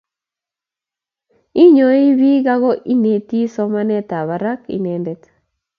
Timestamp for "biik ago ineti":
2.19-3.39